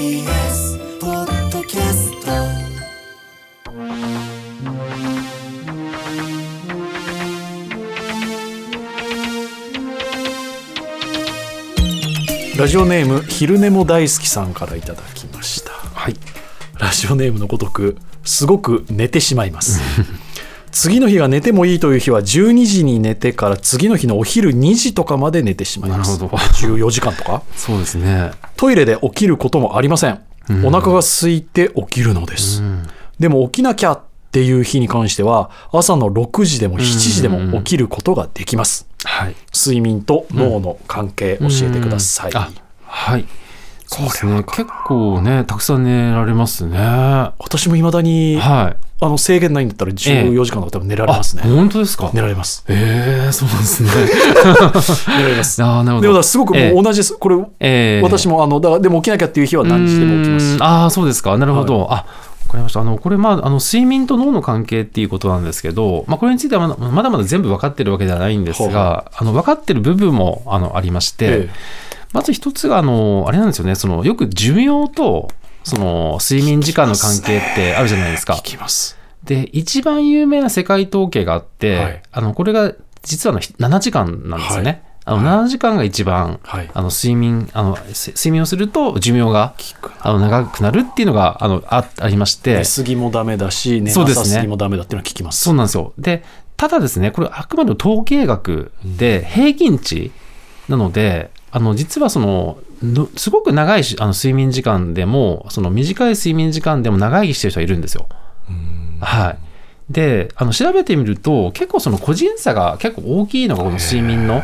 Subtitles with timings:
[0.00, 2.30] TBS ポッドキャスト
[12.58, 15.72] ラジオネーム昼寝も大好きさんからいただきました。
[15.72, 16.14] はい。
[16.78, 19.82] ラジオネームのごとくすごく寝てしまいます
[20.72, 26.12] 次の日が寝てもいいという日は12時に寝てから次の日のお昼2時とかまで寝てしまいます。
[26.12, 26.42] なるほど。
[26.42, 27.42] 14時間とか？
[27.56, 28.32] そうですね。
[28.56, 30.20] トイレで起きることもありません、
[30.64, 32.62] お腹が空いて起きるのです、
[33.18, 39.34] でも起きなきゃっていう日に関しては朝の6時でも7時でも起きることができます、はい。
[39.54, 42.50] 睡眠と脳の関係教えてください、あ、
[42.84, 43.24] はい。
[43.92, 44.44] そうですね。
[44.44, 46.78] 結構ね、たくさん寝られますね。
[46.78, 48.38] は私もいまだに、い。
[48.40, 52.10] あの制限ないんだったら14時間とか多分寝られますね、あ、本当ですか？
[52.12, 53.88] 寝られますええそうなんですね。
[55.16, 56.08] 寝られます ああ、なるほど。
[56.08, 61.36] でもすごくもう同じです、これ、ええ私もあのだからでも起きなきゃっていう日は何時でも起きますああ、そうですか。
[61.38, 61.88] なるほど。
[61.90, 62.04] あわ
[62.52, 62.80] かりました。
[62.80, 71.48] あの、これ、まあ、あの、睡眠と脳の関係っていうことなんですけど、まあ、これについてはまだまだ全部分かってるわけではないんですが、あの、分かってる部分も、あの、ありまして、え
[72.12, 75.28] まず一つが、あの、あれなんですよね、その、よく寿命と、
[75.62, 78.34] その、睡眠時間の関係ってあるじゃないですか。
[78.34, 78.96] 聞きます。
[79.24, 82.02] で、一番有名な世界統計があって、はい。
[82.10, 82.72] あの、これが
[83.02, 84.82] 実はあの7時間なんですよね。
[85.04, 86.70] あの、7時間が一番、はい。
[86.72, 89.90] あの、睡眠、あの、せ睡眠をすると寿命が、く。
[90.00, 92.58] あの、長くなるっていうのが、あの、あありまして。
[92.58, 95.42] 寝、すぎもダメだし寝なさすぎもダメだっていうのは聞きます。
[95.44, 95.92] そうなんですよ。
[95.98, 96.22] で、
[96.56, 100.12] ただですね、これあくまでも統計学で平均値
[100.68, 108.06] なので、あの、実はその、のすごく長いしあの睡眠時間でも、その短い睡眠時間でも長生きしてる人がいるんですよ。
[109.00, 109.38] はい。
[109.92, 114.42] で、あの、調べてみると、結構その個人差が結構大きいのがこの睡眠の、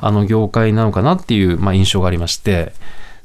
[0.00, 2.72] あの、業界なのかなっていう、まあ、印象がありまして、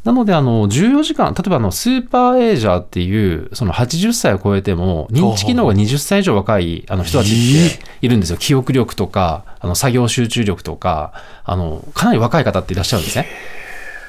[0.05, 8.37] なので、あの、14時間、例えばあの、スーパーエイジャーっていう、その80歳を超えても、認知機能が20歳以上若いあの人たちっているんですよ。
[8.37, 11.11] 記憶力とか、あの、作業集中力とか、
[11.43, 13.27] あの、かなり若い方っていらっしゃるんですね。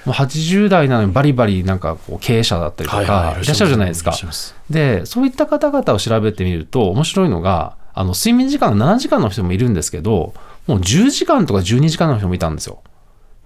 [0.05, 4.13] もう80代なのにバリバリなんかこう経営者だったりとか、いらっしゃるじゃないですか
[4.69, 10.35] で、そういった方々を調べてみると、面白いのが、あの、睡眠時間が7時間の人もいるんですけど、
[10.67, 12.83] もう10時間とか12時間の人もいたんですよ。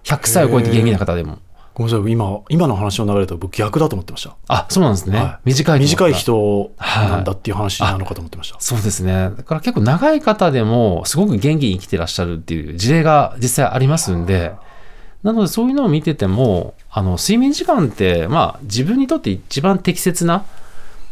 [0.03, 1.39] 100歳を超えて元気な方でも。
[1.75, 4.37] ごめんなさい今今の話の流れだと僕逆だと思ってました。
[4.49, 5.19] あ、そうなんですね。
[5.19, 5.51] はい。
[5.51, 9.31] 短い短い人なんだっていう話なのかと思ってました、そうですね。
[9.37, 14.53] だから結構長い方でも、すごく元気に生きてらっしゃるっていう事例が実際ありますんで、
[15.23, 20.45] なのでそういうのを見てても、あの、睡眠時間って、まあ、自分にとって一番適切な、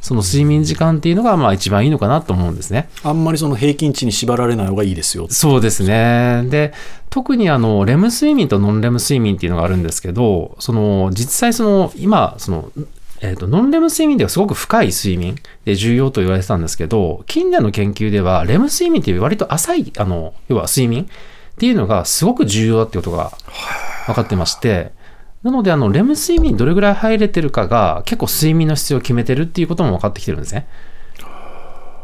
[0.01, 2.89] その睡眠時間っていうのが、まあ一番いいのかなと思うんですね。
[3.03, 6.45] あんまりその平均値に縛られない方がいいですよそうですね。
[6.49, 6.73] で、
[7.11, 12.71] 特にあの、レム睡眠とノンレム睡眠っていうのがあるんですけど、その、実際その、今、その、
[13.21, 21.07] えっ、と、ノンレム睡眠ではすごく深い睡眠で重要と言われてたんですけど、近年の研究では、レム睡眠っていう割と浅い、あの、要は睡眠っ
[21.59, 23.33] ていうのがすごく重要だってことが
[24.07, 24.93] 分かってまして、
[25.43, 30.67] なので、あの、レム睡眠にどれぐらい入れてるかが、結構睡眠の質を決めてるっていうことも分かってきてるんですね。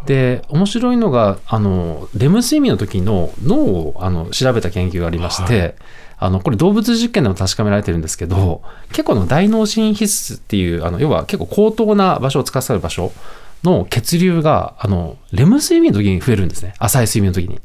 [0.07, 5.77] で面白いのがあのレム睡眠の時の脳をあの調べた研究がありまして、
[6.19, 13.13] あのこれ動物実験でも確かめられてるんですけど結構あの大脳神皮質っていうあの要は結構高等な場所を司る場所
[13.63, 17.61] の血流があのレム睡眠の時に増えるんですね浅い睡眠の時に。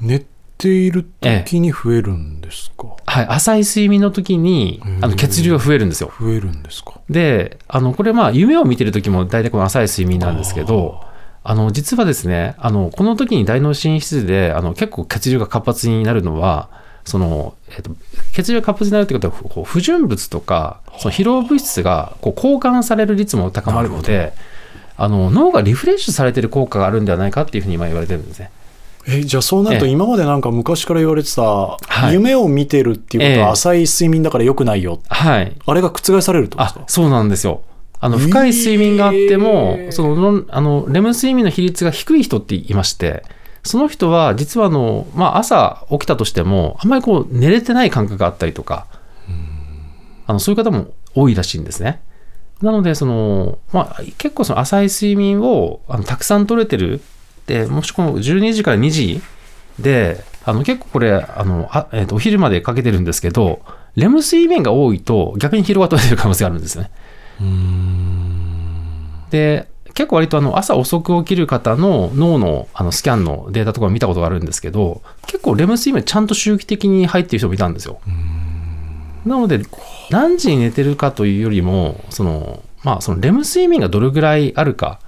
[0.00, 0.24] 寝
[0.60, 6.12] ている時に増えるんですか、はい、浅い睡眠の時にあの血流が増えるんですよ。
[6.20, 7.00] 増えるんですか？
[7.08, 11.02] であのこれまあ夢を見てる時も大体この浅い睡眠なんですけど
[11.42, 16.68] あの実はですねあのこの時に大脳神皮質であの結構血流が活発になるのは
[17.04, 17.92] その、えっと
[18.34, 24.34] 血流が活発になるってことはこう不純物とかその疲労物質がこう交換される率も高まるので
[24.98, 28.50] あの脳がリフレッシュされてる効果があるんではないかっていうふうに今言われてるんですね。
[29.06, 29.92] えじゃあそうなるとええ。
[29.92, 31.78] 今までなんか昔から言われてた、は
[32.10, 32.12] い。
[32.12, 33.38] 夢を見てるっていうことええ。
[33.40, 36.80] は浅い睡眠だから良くないよ、はい、あれが覆されるってことですか？
[36.82, 37.62] あそうなんですよ。
[38.02, 43.24] あの深い睡眠があっても、えーそのあのレム睡眠の比率が低い人っていまして
[43.62, 48.86] その人は実はあの、まあ、朝起きたとしてもあんまりこう寝れてない感覚があったりとか
[50.26, 52.00] あのそういう方も多いらしいんですね。
[52.62, 57.02] なのでその、まあ、結構その浅い睡眠をあのたくさん取れてる
[57.50, 59.20] でもしこの12時から2時
[59.78, 63.60] であの結構これあのあ、えーとお昼までかけてるんですけど
[63.96, 66.90] レム睡眠が多いと逆に疲労が取れてる可能性があるんですね。
[69.30, 78.00] で結構割とあの朝遅く起きる方の脳のあのスキャンのデータとかを見たことがあるんですけど結構レム睡眠ちゃんと周期的に入ってる人もいたんですよ。
[79.26, 79.60] なので
[80.10, 85.00] 何時に寝てるかというよりもそのまあ、そのレム睡眠がどれぐらいあるか。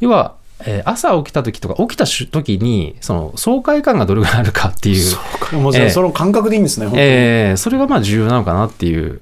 [0.00, 4.96] 要は、えー朝起きた時とか、起きた時に、その爽快感がどれぐらいあるかっていう。
[4.96, 9.20] そうかもうじゃあええその感覚でいいんですね、えーそれがまあ重要なのかなっていう。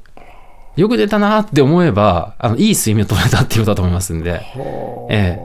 [0.76, 4.42] よく出たなって思えば、あの、いい睡眠を取れたっていうことだと思いますんで。
[5.08, 5.38] え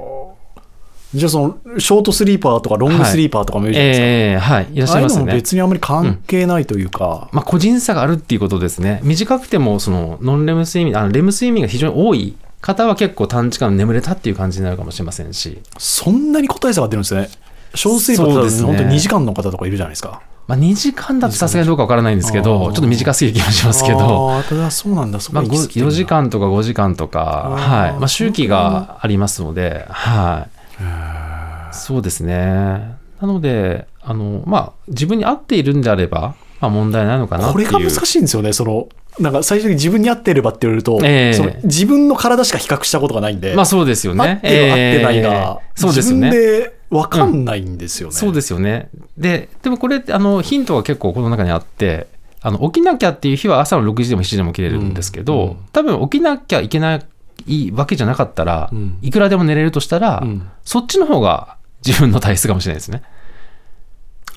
[1.14, 4.68] じゃあそのショートスリーパーとかロングスリーパーとかもいるじゃないですか、えーはい。
[4.74, 5.34] いらっしゃいますよね。
[5.34, 9.02] 別にあまり関係ないというか、まあ、個人差があるっていうことですね。
[9.04, 17.30] 短くても、その、ノンレム睡眠、あのレム睡眠が非常に多い方は結構短時間眠れたっていう感じになるかもしれませんし、そんなに個体差が出るんですね。
[17.74, 20.22] ショートスリーパーって本当に2時間の方とかいるじゃないですか。
[20.48, 27.20] まあ、2時間だとさすがにどうかわからないんですけど、ちょっと短すぎる気もしますけど、ああただそうなんだそこまあ、は行き過ぎてる4んだ時間とか5時間とか、
[27.56, 27.92] はい。
[27.94, 31.74] まあ、周期がありますので、はい。
[31.74, 32.98] そうですね。
[33.22, 37.52] なので、あの、まあ、自分に合っているんであれば、まあ、問題ないのかな。
[37.52, 38.88] これが難しいんですよねその
[39.20, 41.34] なんか最終的に自分に合っていればって言われると、ええ。
[41.34, 44.40] その自分の体しか比較したことがないんで、まあ、そうですよ合っね。
[44.42, 48.90] てる合ってないが、えーそうですで分かんないんですよね、そうですよね。
[49.18, 52.08] で、でもこれ、あの、ヒントが結構この中にあって、
[52.42, 55.58] あの、起きなきゃっていう日は朝の6時でも7時でも起きれるんですけど、うんうん。
[55.72, 57.02] 多分起きなきゃいけな
[57.48, 58.98] いわけじゃなかったら、うん。
[59.02, 60.50] いくらでも寝れるとしたら、うん。
[60.64, 61.56] そっちの方が
[61.86, 63.04] 自分の体質かもしれないですね。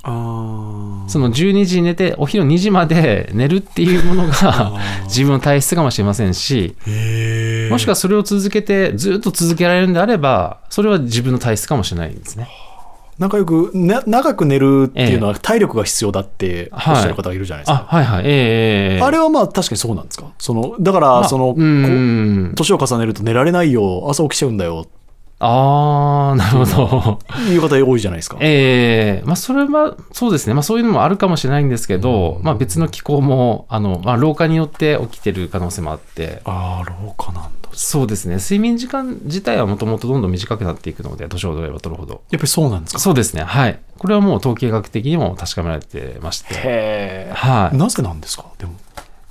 [0.06, 4.72] あその12時に寝て、お昼2時まで寝るっていうものが
[5.04, 6.76] 自分の体質かもしれませんし、
[7.70, 12.48] もしくはそれを続けて、ずっと続けられるんであれば、それは自分の体質かもしれないんですね。
[13.18, 18.24] なんかよく、ね、長く寝るっていうのは体力が必要だっておっしゃる方がいるじゃないですか、あ、はいはい。
[18.24, 18.30] ええ
[18.94, 19.00] ええ。
[19.02, 20.26] あれはまあ確かにそうなんですか？
[20.38, 22.48] そのだから、まあその、うーん。
[22.50, 24.86] こ年を重ねると寝られないよ朝起きちゃうんだよ
[25.46, 27.18] ああ、なるほど。
[27.52, 28.38] いう方多いじゃないですか。
[28.40, 30.54] ええまあ、それは、そうですね。
[30.54, 38.36] まあ、そういうのもあるかもしれないんですけど、まあ、別の気候も、あの、まあ、老化によって起きてる可能性もあって、ああ老化なんだそうですね。
[38.36, 42.22] 睡眠時間自体はもともとどんどん短くなっていくので、年を取れば取るほど。
[42.30, 43.00] やっぱりそうなんですか？
[43.00, 43.42] そうですね。
[43.42, 43.80] はい。
[43.98, 46.54] これはもう統計学的にも確かめられてまして。
[46.54, 47.76] へはい。
[47.76, 48.44] なぜなんですか？
[48.58, 48.73] でも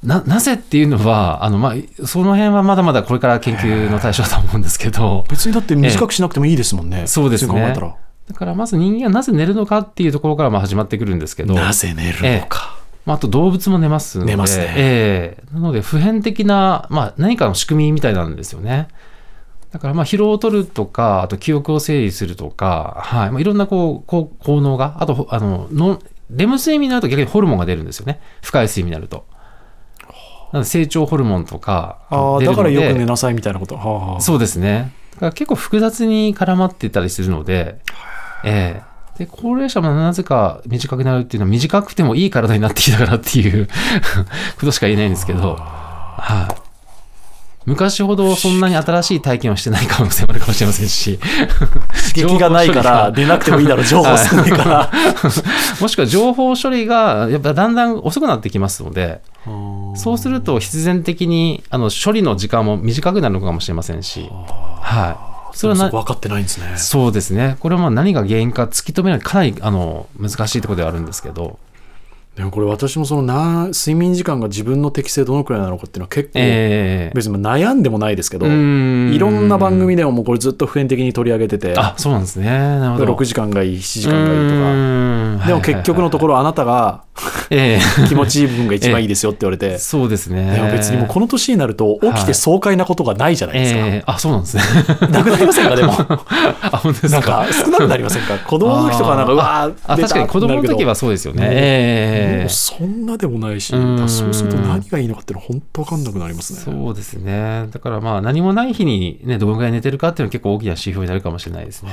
[0.04, 7.76] な、なぜっていうのは、あの、まあ、その辺はまだまだこれから研究の対象だと思うんですけど、 別にだって短くしなくてもいいですもんね、そうですね
[8.30, 14.32] だからまず人間はなぜ寝るのかっていうところからまあ始まってくるんですけど、なぜ寝るのか、まあ、あと動物も寝ますので。
[14.32, 18.88] 寝ますねええなので、普遍的な、まあ、何かの仕組みみたいなんですよね。
[19.72, 23.32] だから、まあ、疲労を取るとか、あと記憶を整理するとか、はい。
[23.32, 26.00] まあ、いろんな、こう、こう効能が、あと、あの、の
[26.30, 28.22] レム睡眠になると逆にホルモンが出るんですよね。
[28.42, 29.26] 深い睡眠になると。
[30.64, 32.56] 成長ホルモンとかああ出るので。
[32.56, 34.92] だからよく寝なさいみたいなこと、はあはあそうですね。
[35.20, 37.80] 結構複雑に絡まってたりするので、
[38.44, 43.68] ええで、高齢者もなぜか短くなるっていうのは短くてもいい体になってきたからっていう
[44.60, 46.63] ことしか言えないんですけど、はい。
[47.66, 51.20] 昔ほどそんなに新しい体験をしてない可能性もあるかもしれませんし、
[52.14, 54.92] 刺激がないから出なくてもいいだろう情報少ないから、
[55.80, 59.22] もしくは情報処理がやっぱだんだん遅くなってきますので、
[59.96, 64.30] そうすると必然的にあの処理の時間も短くなるのかもしれませんし、
[64.82, 65.34] はい。
[65.58, 66.74] それはな分かってないんですね。
[66.78, 67.58] そうですね。
[67.60, 71.60] これはまあ何が原因か突き止めるのはかなりあの難しいところではあるんですけど、
[72.36, 82.48] でもこれ私もそのな睡眠時間が自分の適性どのくらいなのかっていうのは結構、ええ別に悩んでもないですけど、いろんな番組でももうこれずっと普遍的に取り上げててあ、そうなんですね。
[82.48, 83.14] なるほど。
[83.14, 85.44] 6時間がいい7時間がいいとか。
[85.44, 87.04] とでも結局のところあなたが
[87.50, 90.56] え気持ちいい部分が一番いいですよって言われてえ、そうですね。
[90.56, 94.64] でも別にもうこの年になると起きて爽快なことがないじゃないですか、ええあ、そうなんですね。
[95.12, 95.94] なくなりませんかでも？
[96.00, 97.46] あ、本当ですなんか。
[97.46, 98.38] か少なくなりませんか？
[98.40, 101.48] 子供の時とかなんかうわーあ、確かに子供の時はそうですよね。
[101.52, 103.68] ええもうそんなでもないし、
[104.08, 106.60] そうすると何がいいのかっていうのは本当分かんなくなりますね。
[106.60, 107.68] そうですね。
[107.72, 111.92] だからまあ何もない日にね、どのぐらい寝てるかっていうのは結構大きな指標になるかもしれないですね。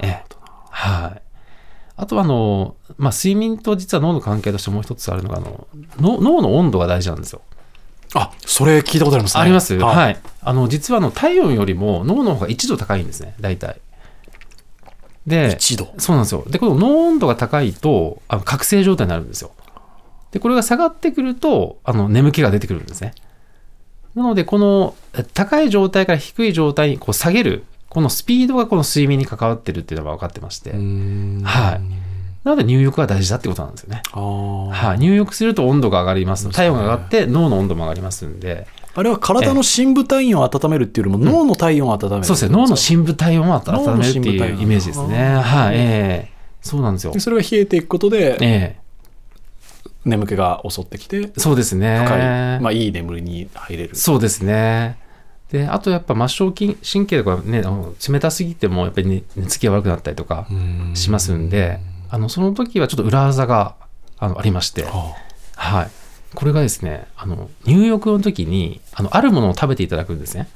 [0.00, 0.22] ええ
[0.70, 1.25] はい。
[1.96, 5.66] あとはあの、まあ睡眠と実は脳の関係としてもう一つあるのが、あの、
[5.98, 7.40] の脳の温度が大事なんですよ。
[8.14, 9.42] あそれ聞いたことありますね。
[9.42, 9.74] あります？
[9.76, 10.16] ははいい。
[10.42, 13.80] あの、実はあの体温よりも脳の方が1度高いんですね、大体。
[15.26, 15.94] で、1度？
[15.98, 16.44] そうなんですよ。
[16.48, 19.50] で、この脳温度が高いと、あの覚醒状態になるんですよ。
[20.30, 23.14] で、これが下がってくると、あの眠気が出てくるんですね。
[24.14, 27.64] なので、このえ高い状態から低い状態にこう下げる、
[27.96, 30.72] このスピードがこの睡眠に関わってるっていうのが分かってまして。
[30.72, 30.78] はい。
[32.44, 34.02] なので入浴が大事だってことなんですよね。
[34.12, 35.00] はい。
[35.00, 36.46] 入浴すると温度が上がります。
[36.50, 38.66] 体温が上がって脳の温度も上がりますんで。
[38.94, 42.52] あれは体の深部体温を温めるっていうよりも脳の体温を温める、そうですね。
[42.54, 45.36] 脳の深部体温を温めるっていうイメージですね。
[45.36, 45.76] はい。
[45.76, 47.20] ええそうなんですよで。
[47.20, 48.76] それが冷えていくことでえ
[50.04, 52.02] 眠気が襲ってきてえそうですね。
[52.04, 53.96] 深い、まあ、いい眠りに入れる。
[53.96, 54.98] そうですね。
[55.52, 60.46] であとやっぱ末梢筋神経とかねあの冷たすぎてもやっぱり、ね、寝つきが悪くなったりとか
[60.94, 61.78] しますんで
[62.10, 63.76] あのその時はちょっと裏技が
[64.18, 65.14] あのありまして、は
[65.54, 65.90] はい、
[66.34, 70.48] これがですねあの入浴の時にあのあるものを食べていただくんですね、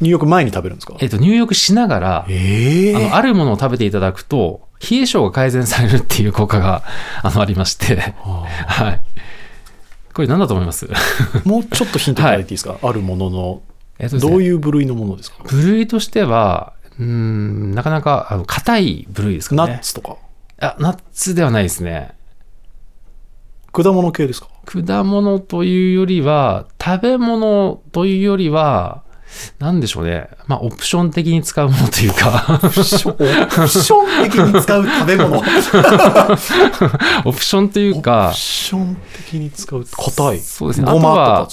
[0.00, 0.96] 入浴前に食べるんですか？
[1.00, 6.84] えっと入浴しながらええあのあるものを食べていただくと冷え性が改善されるっていう効果が
[7.22, 9.02] あのありまして、ははい、
[10.14, 10.88] これ何だと思います？
[10.90, 10.96] あ
[11.48, 13.62] もうちょっとヒントいただいていいですか、あるものの
[13.98, 14.22] えっとね。
[14.22, 15.42] どういう部類のものですか？
[15.44, 19.72] 部類としてはうーんなかなかあの硬い部類ですかね。
[19.72, 20.16] ナッツとか？
[20.60, 22.12] あナッツではないですね。
[23.72, 24.48] 果物系ですか？
[24.64, 29.04] 果物というよりは食べ物というよりは
[29.58, 30.28] 何でしょうね。
[30.46, 32.60] まあオプション的に使うものというか。
[32.62, 35.38] オプション的に使う食べ物。
[35.38, 35.48] オ プ
[37.26, 39.84] オプションというかション的に使う。
[39.84, 40.40] 硬い。
[40.40, 40.86] そうですね。
[40.88, 41.48] あとは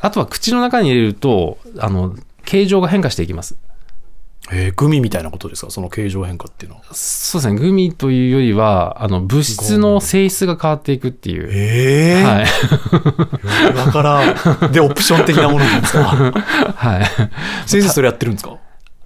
[0.00, 2.14] あとは口の中に入れるとあの
[2.44, 3.56] 形状が変化していきます
[4.52, 5.72] えーグミみたいなことですか？
[5.72, 6.84] その形状変化っていうのは。
[6.92, 7.58] そうですね。
[7.58, 16.00] グミというよりはあの物質の性質が変わっていくっていう、ええはい、だからでオプション的なものなんですか？
[16.04, 17.04] はい、
[17.68, 18.56] 先生それやってるんですか？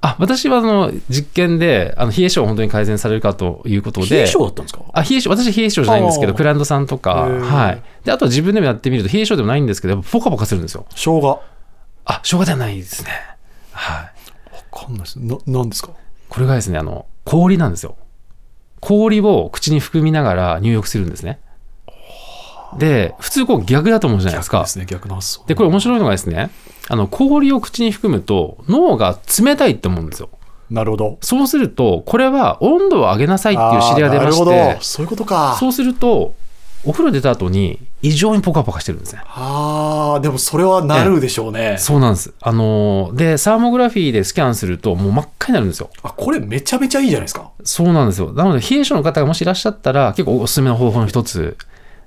[0.02, 4.08] あ私はあの実験であの冷え性が本当に改善されるかということで。
[4.08, 4.82] 冷え性だったんですか？
[4.92, 10.84] あ冷え性私冷え性じゃないんですけどクライアントさんとか、はい、であとは自分でもやってみると冷え性でもないんですけどやっぱポカポカするんですよ。
[10.90, 11.20] 生姜。
[11.20, 11.40] わ
[12.04, 13.10] あ生姜ではないですね。
[13.72, 14.09] はい
[14.80, 15.16] かんないです。
[15.16, 15.90] な何ですか？
[16.28, 17.96] これがですねあの氷なんですよ。
[18.80, 21.40] 氷を口に含みながら入浴するんですね。
[22.78, 24.58] で普通こう逆だと思うじゃないですか。
[24.58, 24.86] 逆ですね。
[24.86, 26.50] 逆の発想でこれ面白いのがですね
[26.88, 30.30] あの氷を口に含むと脳が冷たいって思うんですよ。
[30.70, 31.18] なるほど。
[31.20, 34.82] そうするとこれは温度を上げなさいっていう指令が出ましてど。
[34.82, 35.56] そういうことか。
[35.58, 36.34] そうすると
[36.84, 39.22] お風呂出た後に異常にポカポカしてるんですね。
[39.26, 41.76] あーでもそれはなるでしょうね。
[41.78, 42.32] そうなんです。
[42.40, 45.90] あのーでサーモグラフィーでスキャンするともう真っ赤になるんですよ。
[46.02, 47.50] あこれめちゃめちゃいいじゃないですか。
[47.64, 48.32] そうなんですよ。
[48.32, 51.56] なので冷え性の方がもしいらっしゃったら結構おすすめの方法の一つ。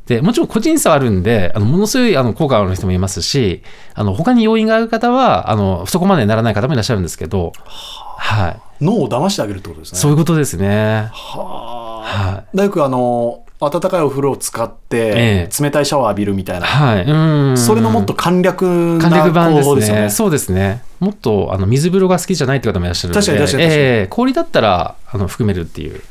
[0.07, 3.63] でもちろん個人差はあるんであのものすごいあの効果がある人もいますし
[3.93, 7.53] あの他に要因がある方はあのそこまでならない方もいらっしゃるんですけど。
[7.65, 8.59] はい。
[8.81, 9.99] 脳を騙してあげるってことですね。
[9.99, 11.09] そういうことですね。
[11.13, 12.03] はは
[12.39, 17.03] あ大工あの温かいお風呂を使ってえ冷たいシャワー浴びるみたいな、はい。
[17.05, 17.57] うん。
[17.57, 20.09] それのもっと簡略な方法ですよね。
[20.09, 20.83] そうですね。
[20.99, 23.25] もっとあの水風呂が好きじゃないって方もいらっしゃるので。
[23.25, 23.85] 確かに確かに確かに。
[23.85, 24.07] ええ。
[24.07, 26.01] 氷だったらあの含めるっていう、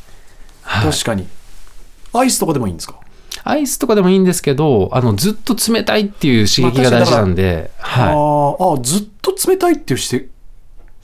[0.62, 0.90] はい。
[0.90, 1.26] 確かに。
[2.12, 2.96] アイスとかでもいいんですか？
[3.44, 8.08] アイスとかでもいいんですけどあのずっと冷たいっていう刺激が大事なんで、はい。
[8.10, 10.31] あーあずっと冷たいっていうして刺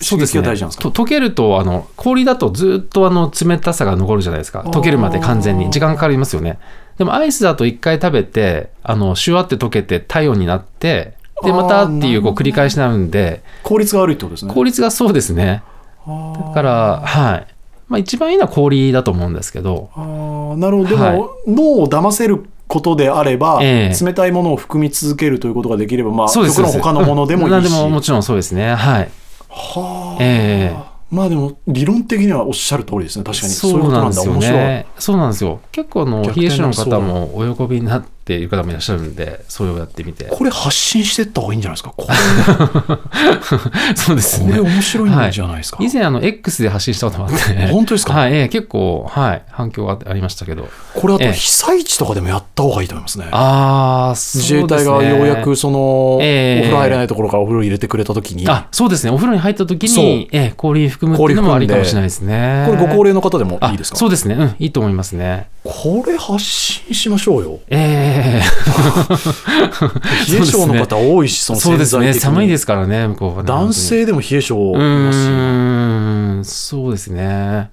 [0.01, 0.91] 激が大事なんですか？
[0.91, 4.61] と溶けるとあの氷だとずっとあの冷たさが残るじゃないですか。
[4.61, 5.71] 溶けるまで完全に。
[5.71, 6.59] 時間かかりますよね。
[6.99, 11.15] でもアイスだと一回食べてあのシュワって溶けて体温になって
[11.45, 13.43] でまたっていうこう繰り返しになるんで。
[13.63, 14.53] 効率が悪いってことですね。
[14.53, 15.63] 効率がそうですね。
[16.07, 17.47] だからはい。
[17.89, 19.91] まあ一番いいのは氷だと思うんですけど。
[19.95, 20.89] あーなるほど。
[20.91, 21.21] でも、はい。
[21.47, 24.05] 脳を騙せることであれば、ええ。
[24.05, 26.57] 冷たいものを含み続けるということができればまあそうです。
[26.57, 27.51] 極論他のものでもいいし。
[27.53, 28.75] 何でももちろんそうですね。
[28.75, 29.11] はい
[29.59, 34.87] はあええまあでも理論的にはおっしゃる通りですね確かにそうなんですよね。
[34.99, 35.61] そうなんですよ。
[35.73, 40.25] 結構あの逆冷え性の方もお喜びになっている方もいらっしゃるんで、それをやってみて。
[40.31, 41.93] これ発信してった方がいいんじゃないですか？
[41.97, 42.15] これ。
[43.97, 44.61] そうですこれね。
[44.61, 47.39] 面白いんじゃないですか、以前あの X で発信したこともあって、
[47.73, 48.13] 本当ですか？
[48.15, 49.43] はい、ええ結構はい。
[49.51, 50.69] 反響がありましたけど。
[50.95, 51.33] これあとええ。
[51.33, 53.27] 被災地とかでもやった方がいいと思いますね。
[53.31, 54.61] ああ、そうですね。
[54.63, 56.69] 自衛隊がようやくその、ええ。
[56.69, 58.49] お風呂入れないところからお風呂入れてくれた時に。
[58.49, 59.11] あ、そうですね。
[59.11, 60.05] お風呂に入った時そう。
[60.05, 62.65] に、ええ氷含むっていうのもありかもしれないですね。
[62.67, 63.97] これご高齢の方でもいいですか？
[63.97, 64.35] あそうですね。
[64.35, 65.49] うん、いいと思いますね。
[65.65, 67.59] これ発信しましょうよ。
[67.69, 68.41] ええ冷
[70.41, 72.13] え性の方多いし そのそうですね。
[72.15, 73.49] 寒いですからね、向こうはね。
[73.49, 77.71] 男性でも冷え性いうますしーん、そうですね。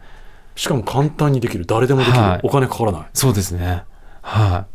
[0.56, 3.84] しかも簡単にできる誰でもできる、はいお金かからないそうですね。
[4.22, 4.66] は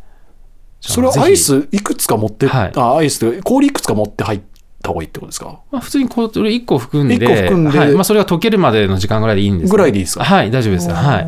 [0.82, 0.82] い。
[0.82, 4.40] それはアイスいくつか持って、はいあアイスって氷いくつか持って入っ
[4.82, 5.58] た方がいいってことですか？
[5.70, 10.24] まあ、普通にこう、1個含んで、一個含んではいまあ、それが溶けるまでの時間ぐらいでいいんですぐらいでいいですか？
[10.24, 10.90] はい、大丈夫です。
[10.90, 11.26] はい。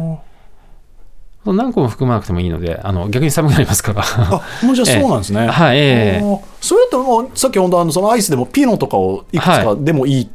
[1.45, 4.03] 何個も含まなくてもいいので、あの逆に寒くなりますから。
[4.05, 10.31] あもうじゃあ そうなんですね、はい、えーそれだったらもうさっき本当あのそのアイスでもピノとかをいくつかでもいい、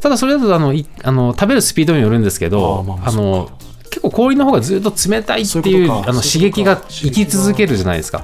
[0.00, 3.48] ただそれだとあのいあの食べるスピードによるんですけあどあまああの
[3.84, 8.22] 結構氷の方がずっと冷たいっていいうあの刺激が生き続けるじゃないですか。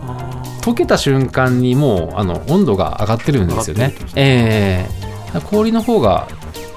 [0.60, 3.84] 溶けた瞬間にもうあの温度が上がってるんですよね。
[3.84, 4.86] 上がってるってことえ
[5.34, 5.40] え。
[5.40, 6.28] 氷の方が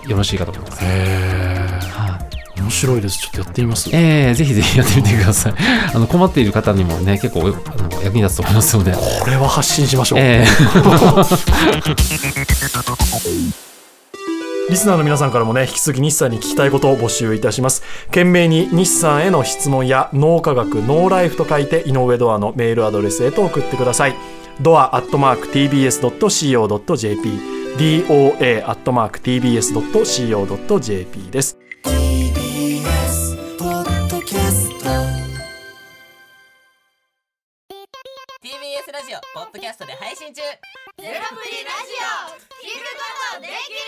[0.08, 0.84] よろしいかと思います、
[2.68, 3.18] 面白いです。
[3.20, 3.90] ちょっとやってみます？
[3.94, 5.54] ええぜひぜひやってみてください。
[5.96, 7.54] あの困っている方にもね結構あの
[8.04, 8.92] 役に立つと思いますので。
[8.92, 10.48] これは発信しましょう、ええ。
[14.70, 17.84] リスナーの皆さんからもね引き続き日産に聞きたいことを募集いたします。
[18.08, 24.16] 懸命に日産への質問や脳科学ノーライフと書いて井上ドアのメールアドレスへと送ってください。
[24.60, 27.30] ドアアットマーク TBS.CO.JP
[27.78, 31.58] doa アットマーク TBS.CO.JP です
[38.48, 40.39] TBS ラジオポッドキャストで配信中。
[40.39, 40.56] ゼロ
[41.04, 42.32] プリラジオ。
[42.63, 43.84] 聞くことできる。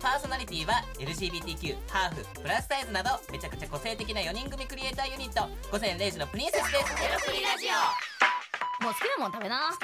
[0.00, 5.46] パーソナリティは LGBTQ ハーフプラスサイズなどめちゃくちゃ個性的な4人組クリエイターユニット。
[5.70, 6.96] 午前0時のプリンセスです。
[6.96, 8.84] ゼロプリラジオ。
[8.84, 9.68] もう好きなもん食べな。
[9.68, 9.76] 好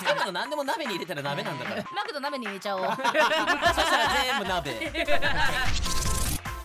[0.00, 1.84] きなの何でも鍋に入れたら鍋なんだから。
[1.94, 2.84] マクド鍋に入れちゃおう。
[2.86, 4.72] そしたら全部鍋。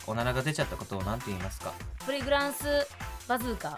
[0.07, 1.73] おならが出ちゃったことを何て言いますか？
[2.05, 2.87] プリグランス
[3.27, 3.77] バズーカ